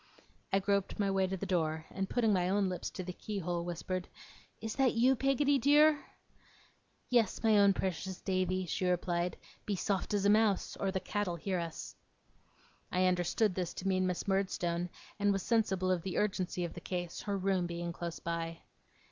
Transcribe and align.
I 0.51 0.57
groped 0.57 0.97
my 0.97 1.11
way 1.11 1.27
to 1.27 1.37
the 1.37 1.45
door, 1.45 1.85
and 1.91 2.09
putting 2.09 2.33
my 2.33 2.49
own 2.49 2.69
lips 2.69 2.89
to 2.89 3.03
the 3.03 3.13
keyhole, 3.13 3.63
whispered: 3.63 4.07
'Is 4.59 4.75
that 4.77 4.95
you, 4.95 5.15
Peggotty 5.15 5.59
dear?' 5.59 6.03
'Yes, 7.11 7.43
my 7.43 7.55
own 7.59 7.73
precious 7.73 8.19
Davy,' 8.19 8.65
she 8.65 8.87
replied. 8.87 9.37
'Be 9.67 9.73
as 9.73 9.81
soft 9.81 10.15
as 10.15 10.25
a 10.25 10.29
mouse, 10.31 10.75
or 10.75 10.89
the 10.89 10.99
Cat'll 10.99 11.35
hear 11.35 11.59
us.' 11.59 11.95
I 12.91 13.05
understood 13.05 13.53
this 13.53 13.75
to 13.75 13.87
mean 13.87 14.07
Miss 14.07 14.27
Murdstone, 14.27 14.89
and 15.19 15.31
was 15.31 15.43
sensible 15.43 15.91
of 15.91 16.01
the 16.01 16.17
urgency 16.17 16.65
of 16.65 16.73
the 16.73 16.81
case; 16.81 17.21
her 17.21 17.37
room 17.37 17.67
being 17.67 17.93
close 17.93 18.17
by. 18.17 18.63